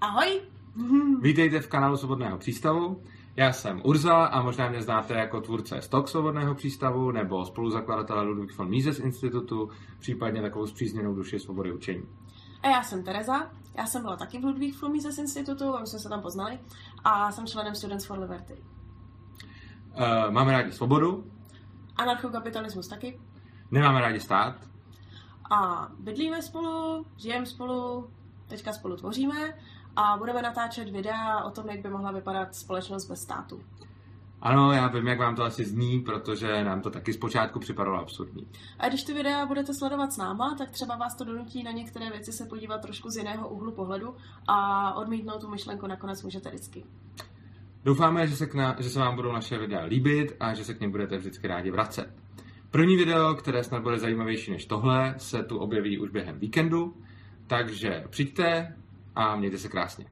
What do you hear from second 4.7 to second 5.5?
znáte jako